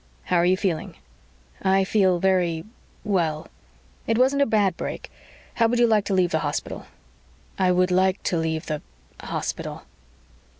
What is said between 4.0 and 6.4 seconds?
"It wasn't a bad break. How would you like to leave the